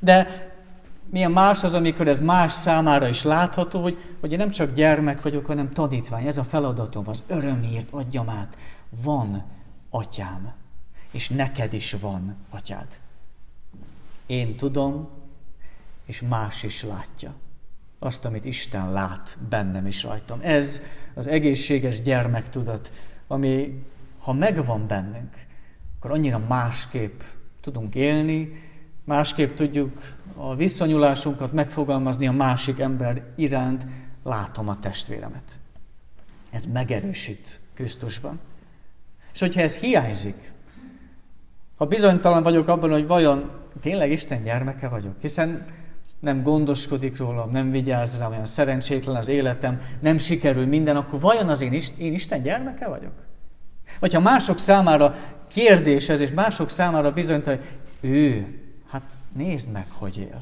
De 0.00 0.26
milyen 1.10 1.30
más 1.30 1.64
az, 1.64 1.74
amikor 1.74 2.08
ez 2.08 2.20
más 2.20 2.52
számára 2.52 3.08
is 3.08 3.22
látható, 3.22 3.82
hogy, 3.82 3.98
hogy 4.20 4.32
én 4.32 4.38
nem 4.38 4.50
csak 4.50 4.72
gyermek 4.72 5.22
vagyok, 5.22 5.46
hanem 5.46 5.72
tanítvány. 5.72 6.26
Ez 6.26 6.38
a 6.38 6.44
feladatom, 6.44 7.08
az 7.08 7.22
örömért 7.26 7.90
adjam 7.90 8.28
át. 8.28 8.56
Van 9.02 9.44
atyám, 9.90 10.52
és 11.10 11.28
neked 11.28 11.72
is 11.72 11.92
van 11.92 12.36
atyád. 12.50 12.86
Én 14.26 14.56
tudom, 14.56 15.08
és 16.06 16.22
más 16.22 16.62
is 16.62 16.82
látja. 16.82 17.34
Azt, 17.98 18.24
amit 18.24 18.44
Isten 18.44 18.92
lát 18.92 19.38
bennem 19.48 19.86
is 19.86 20.02
rajtam. 20.02 20.38
Ez 20.42 20.82
az 21.14 21.26
egészséges 21.26 22.00
gyermektudat, 22.00 22.92
ami 23.26 23.82
ha 24.22 24.32
megvan 24.32 24.86
bennünk, 24.86 25.36
akkor 25.96 26.10
annyira 26.10 26.38
másképp 26.38 27.20
tudunk 27.60 27.94
élni, 27.94 28.52
másképp 29.04 29.54
tudjuk 29.54 29.98
a 30.36 30.54
viszonyulásunkat 30.54 31.52
megfogalmazni 31.52 32.26
a 32.26 32.32
másik 32.32 32.78
ember 32.78 33.32
iránt, 33.36 33.86
látom 34.22 34.68
a 34.68 34.78
testvéremet. 34.78 35.60
Ez 36.50 36.64
megerősít 36.64 37.60
Krisztusban. 37.74 38.40
És 39.32 39.40
hogyha 39.40 39.60
ez 39.60 39.78
hiányzik, 39.78 40.52
ha 41.76 41.86
bizonytalan 41.86 42.42
vagyok 42.42 42.68
abban, 42.68 42.90
hogy 42.90 43.06
vajon 43.06 43.50
tényleg 43.80 44.10
Isten 44.10 44.42
gyermeke 44.42 44.88
vagyok, 44.88 45.14
hiszen 45.20 45.64
nem 46.20 46.42
gondoskodik 46.42 47.18
rólam, 47.18 47.50
nem 47.50 47.70
vigyáz 47.70 48.18
rám, 48.18 48.30
olyan 48.30 48.46
szerencsétlen 48.46 49.16
az 49.16 49.28
életem, 49.28 49.80
nem 50.00 50.18
sikerül 50.18 50.66
minden, 50.66 50.96
akkor 50.96 51.20
vajon 51.20 51.48
az 51.48 51.60
én, 51.60 51.80
én 51.98 52.12
Isten 52.12 52.42
gyermeke 52.42 52.88
vagyok? 52.88 53.12
Vagy 54.00 54.14
ha 54.14 54.20
mások 54.20 54.58
számára 54.58 55.14
kérdés 55.48 56.08
ez, 56.08 56.20
és 56.20 56.30
mások 56.30 56.70
számára 56.70 57.12
bizonytalan, 57.12 57.58
hogy 58.00 58.10
ő, 58.10 58.46
hát 58.90 59.02
nézd 59.32 59.72
meg, 59.72 59.86
hogy 59.90 60.18
él. 60.18 60.40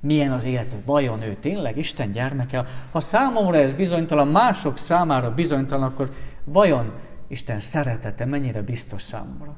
Milyen 0.00 0.32
az 0.32 0.44
élet, 0.44 0.76
vajon 0.86 1.22
ő 1.22 1.34
tényleg 1.34 1.76
Isten 1.76 2.12
gyermeke? 2.12 2.64
Ha 2.90 3.00
számomra 3.00 3.56
ez 3.56 3.72
bizonytalan, 3.72 4.28
mások 4.28 4.78
számára 4.78 5.34
bizonytalan, 5.34 5.88
akkor 5.88 6.08
vajon 6.44 6.92
Isten 7.28 7.58
szeretete 7.58 8.24
mennyire 8.24 8.62
biztos 8.62 9.02
számomra? 9.02 9.56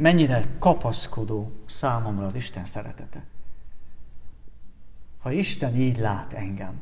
Mennyire 0.00 0.44
kapaszkodó 0.58 1.52
számomra 1.66 2.24
az 2.24 2.34
Isten 2.34 2.64
szeretete? 2.64 3.24
Ha 5.20 5.30
Isten 5.30 5.76
így 5.76 5.98
lát 5.98 6.32
engem, 6.32 6.80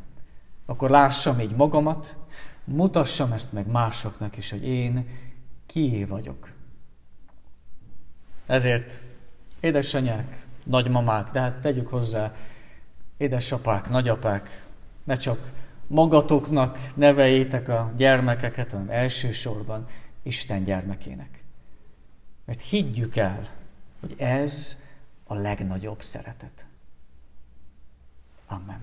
akkor 0.67 0.91
lássam 0.91 1.41
így 1.41 1.55
magamat, 1.57 2.17
mutassam 2.65 3.33
ezt 3.33 3.53
meg 3.53 3.67
másoknak 3.67 4.37
is, 4.37 4.51
hogy 4.51 4.67
én 4.67 5.07
kié 5.67 6.05
vagyok. 6.05 6.53
Ezért 8.47 9.05
édesanyák, 9.61 10.47
nagymamák, 10.65 11.31
de 11.31 11.41
hát 11.41 11.61
tegyük 11.61 11.89
hozzá, 11.89 12.33
édesapák, 13.17 13.89
nagyapák, 13.89 14.67
ne 15.05 15.15
csak 15.15 15.53
magatoknak 15.87 16.79
neveljétek 16.95 17.69
a 17.69 17.93
gyermekeket, 17.97 18.71
hanem 18.71 18.91
elsősorban 18.91 19.85
Isten 20.23 20.65
gyermekének. 20.65 21.47
Mert 22.49 22.63
higgyük 22.63 23.17
el, 23.17 23.49
hogy 24.01 24.15
ez 24.17 24.83
a 25.25 25.35
legnagyobb 25.35 26.03
szeretet. 26.03 26.67
Amen. 28.47 28.81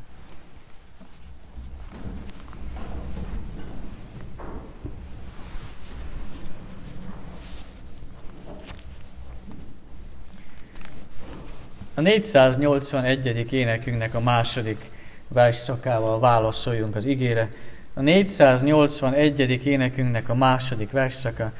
A 11.94 12.02
481. 12.02 13.54
énekünknek 13.54 14.14
a 14.14 14.20
második 14.20 14.90
versszakával 15.28 16.20
válaszoljunk 16.20 16.96
az 16.96 17.06
igére. 17.06 17.52
A 17.94 18.02
481. 18.02 19.66
énekünknek 19.66 20.30
a 20.30 20.36
második 20.36 20.92
versszaka. 20.92 21.52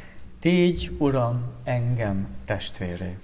Tégy, 0.46 0.92
Uram, 1.00 1.44
engem 1.66 2.28
testvéré. 2.46 3.18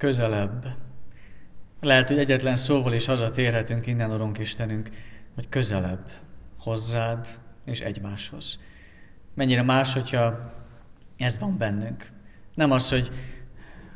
Közelebb. 0.00 0.66
Lehet, 1.80 2.08
hogy 2.08 2.18
egyetlen 2.18 2.56
szóval 2.56 2.92
is 2.92 3.06
hazatérhetünk 3.06 3.86
innen, 3.86 4.10
Urunk 4.10 4.38
Istenünk, 4.38 4.90
hogy 5.34 5.48
közelebb 5.48 6.10
hozzád 6.58 7.26
és 7.64 7.80
egymáshoz. 7.80 8.58
Mennyire 9.34 9.62
más, 9.62 9.92
hogyha 9.92 10.52
ez 11.18 11.38
van 11.38 11.58
bennünk. 11.58 12.10
Nem 12.54 12.70
az, 12.70 12.88
hogy 12.88 13.10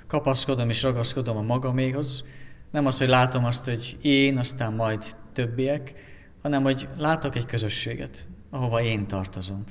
kapaszkodom 0.06 0.68
és 0.68 0.82
ragaszkodom 0.82 1.36
a 1.36 1.42
magaméhoz, 1.42 2.24
nem 2.70 2.86
az, 2.86 2.98
hogy 2.98 3.08
látom 3.08 3.44
azt, 3.44 3.64
hogy 3.64 3.98
én, 4.02 4.38
aztán 4.38 4.72
majd 4.72 5.16
többiek, 5.32 5.92
hanem 6.42 6.62
hogy 6.62 6.88
látok 6.96 7.34
egy 7.36 7.46
közösséget, 7.46 8.26
ahova 8.50 8.82
én 8.82 9.06
tartozom. 9.06 9.64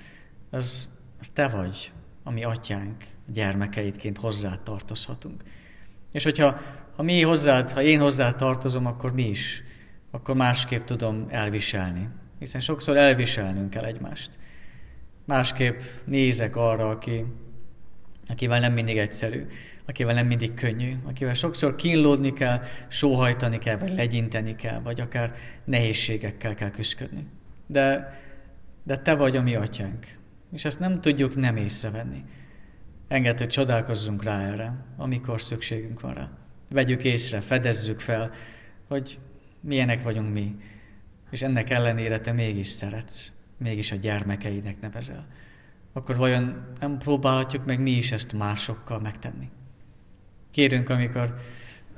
Az, 0.49 0.87
az 1.19 1.29
te 1.29 1.47
vagy, 1.47 1.91
ami 2.23 2.43
atyánk, 2.43 3.03
gyermekeidként 3.27 4.17
hozzá 4.17 4.59
tartozhatunk. 4.63 5.43
És 6.13 6.23
hogyha 6.23 6.60
ha 6.95 7.04
mi 7.04 7.21
hozzád, 7.21 7.71
ha 7.71 7.82
én 7.82 7.99
hozzád 7.99 8.36
tartozom, 8.36 8.86
akkor 8.86 9.13
mi 9.13 9.30
is, 9.30 9.63
akkor 10.12 10.36
másképp 10.36 10.84
tudom 10.84 11.26
elviselni. 11.30 12.10
Hiszen 12.39 12.62
sokszor 12.62 12.97
elviselnünk 12.97 13.69
kell 13.69 13.84
egymást. 13.84 14.38
Másképp 15.26 15.80
nézek 16.06 16.56
arra, 16.56 16.89
aki 16.89 17.26
akivel 18.26 18.60
nem 18.60 18.73
mindig 18.73 18.97
egyszerű, 18.97 19.45
akivel 19.86 20.13
nem 20.13 20.28
mindig 20.28 20.54
könnyű, 20.54 20.93
akivel 21.04 21.34
sokszor 21.34 21.76
kínlódni 21.76 22.34
kell, 22.34 22.62
sóhajtani 22.88 23.58
kell, 23.58 23.78
vagy 23.78 23.93
legyinteni 23.95 24.56
kell, 24.56 24.80
vagy 24.80 25.02
akár 25.02 25.34
nehézségekkel 25.65 26.54
kell 26.54 26.69
küzdködni. 26.69 27.28
De, 27.67 28.17
de 28.84 28.97
te 28.97 29.15
vagy 29.15 29.38
a 29.38 29.41
mi 29.41 29.56
atyánk, 29.56 30.06
és 30.54 30.65
ezt 30.65 30.80
nem 30.80 31.02
tudjuk 31.02 31.36
nem 31.36 31.56
észrevenni. 31.56 32.23
Engedd, 33.13 33.38
hogy 33.38 33.47
csodálkozzunk 33.47 34.23
rá 34.23 34.41
erre, 34.41 34.86
amikor 34.97 35.41
szükségünk 35.41 35.99
van 35.99 36.13
rá. 36.13 36.30
Vegyük 36.69 37.04
észre, 37.04 37.41
fedezzük 37.41 37.99
fel, 37.99 38.32
hogy 38.88 39.19
milyenek 39.60 40.04
vagyunk 40.04 40.34
mi, 40.34 40.56
és 41.30 41.41
ennek 41.41 41.69
ellenére 41.69 42.19
te 42.19 42.32
mégis 42.32 42.67
szeretsz, 42.67 43.32
mégis 43.58 43.91
a 43.91 43.95
gyermekeidnek 43.95 44.82
nevezel. 44.82 45.28
Akkor 45.93 46.15
vajon 46.15 46.65
nem 46.80 46.97
próbálhatjuk 46.97 47.65
meg 47.65 47.80
mi 47.80 47.91
is 47.91 48.12
ezt 48.12 48.34
másokkal 48.34 48.99
megtenni? 48.99 49.49
Kérünk, 50.52 50.89
amikor 50.89 51.36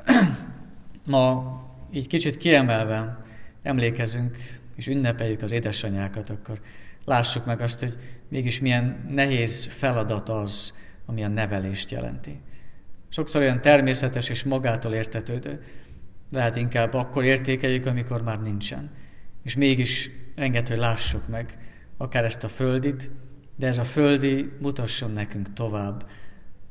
ma 1.06 1.56
így 1.92 2.08
kicsit 2.08 2.38
kiemelve 2.38 3.26
emlékezünk 3.62 4.38
és 4.76 4.88
ünnepeljük 4.88 5.42
az 5.42 5.52
édesanyákat, 5.52 6.30
akkor 6.30 6.62
lássuk 7.06 7.46
meg 7.46 7.62
azt, 7.62 7.80
hogy 7.80 7.98
mégis 8.30 8.60
milyen 8.60 9.06
nehéz 9.10 9.66
feladat 9.66 10.30
az, 10.30 10.74
ami 11.06 11.24
a 11.24 11.28
nevelést 11.28 11.92
jelenti. 11.92 12.42
Sokszor 13.10 13.42
olyan 13.42 13.62
természetes 13.62 14.30
és 14.30 14.44
magától 14.44 14.94
értetődő, 14.94 15.64
lehet 16.32 16.56
inkább 16.56 16.94
akkor 16.94 17.24
értékeljük, 17.24 17.86
amikor 17.86 18.22
már 18.22 18.42
nincsen. 18.42 18.92
És 19.44 19.56
mégis 19.56 20.10
enged, 20.36 20.68
hogy 20.68 20.78
lássuk 20.78 21.28
meg 21.28 21.58
akár 21.98 22.24
ezt 22.24 22.44
a 22.44 22.48
földit, 22.48 23.10
de 23.56 23.68
ez 23.68 23.78
a 23.78 23.84
földi 23.84 24.52
mutasson 24.60 25.12
nekünk 25.12 25.54
tovább 25.54 26.10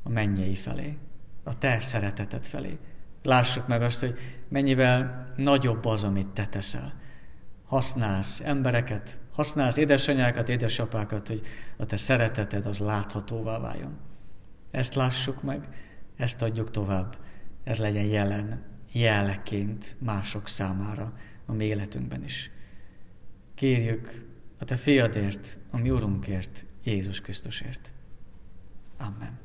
a 0.02 0.08
mennyei 0.08 0.54
felé, 0.54 0.96
a 1.42 1.58
te 1.58 1.80
szereteted 1.80 2.44
felé. 2.44 2.78
Lássuk 3.22 3.66
meg 3.66 3.82
azt, 3.82 4.00
hogy 4.00 4.18
mennyivel 4.48 5.24
nagyobb 5.36 5.84
az, 5.84 6.04
amit 6.04 6.26
te 6.26 6.46
teszel. 6.46 6.94
Használsz 7.66 8.40
embereket, 8.40 9.20
használsz 9.32 9.76
édesanyákat, 9.76 10.48
édesapákat, 10.48 11.28
hogy 11.28 11.40
a 11.76 11.86
te 11.86 11.96
szereteted 11.96 12.66
az 12.66 12.78
láthatóvá 12.78 13.58
váljon. 13.58 13.98
Ezt 14.74 14.94
lássuk 14.94 15.42
meg, 15.42 15.68
ezt 16.16 16.42
adjuk 16.42 16.70
tovább, 16.70 17.16
ez 17.64 17.78
legyen 17.78 18.04
jelen, 18.04 18.62
jelleként 18.92 19.96
mások 19.98 20.48
számára 20.48 21.12
a 21.46 21.52
mi 21.52 21.64
életünkben 21.64 22.24
is. 22.24 22.50
Kérjük 23.54 24.24
a 24.58 24.64
Te 24.64 24.76
fiadért, 24.76 25.58
a 25.70 25.76
mi 25.78 25.90
Urunkért, 25.90 26.64
Jézus 26.82 27.20
Krisztusért. 27.20 27.92
Amen. 28.98 29.38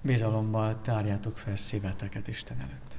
Bizalommal 0.00 0.80
tárjátok 0.80 1.38
fel 1.38 1.56
szíveteket 1.56 2.28
Isten 2.28 2.60
előtt. 2.60 2.98